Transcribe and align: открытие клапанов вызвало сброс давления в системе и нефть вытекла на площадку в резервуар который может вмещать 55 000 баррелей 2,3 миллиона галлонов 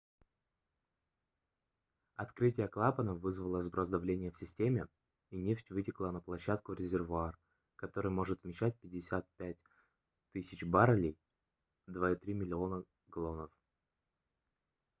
открытие 2.15 2.67
клапанов 2.67 3.19
вызвало 3.21 3.61
сброс 3.61 3.87
давления 3.87 4.31
в 4.31 4.35
системе 4.35 4.87
и 5.29 5.37
нефть 5.39 5.69
вытекла 5.69 6.09
на 6.11 6.21
площадку 6.21 6.71
в 6.73 6.79
резервуар 6.79 7.37
который 7.75 8.09
может 8.09 8.41
вмещать 8.41 8.75
55 8.81 9.57
000 10.33 10.43
баррелей 10.63 11.19
2,3 11.87 12.33
миллиона 12.33 12.83
галлонов 13.09 13.51